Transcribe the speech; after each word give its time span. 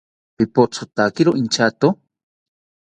Pipothotakiro 0.37 1.31
inchato 1.41 1.87